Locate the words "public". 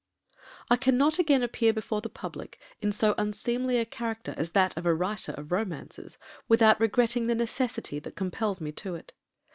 2.09-2.59